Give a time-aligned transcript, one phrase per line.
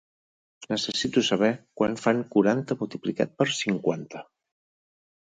[0.71, 1.49] Necessito saber
[1.81, 4.23] quant fan quaranta multiplicat per cinquanta.